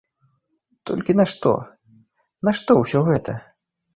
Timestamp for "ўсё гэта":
2.81-3.37